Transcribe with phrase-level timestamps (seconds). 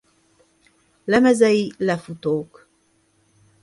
[1.03, 2.67] Lemezei lefutók.